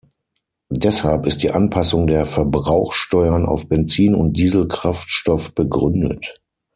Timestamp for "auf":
3.45-3.69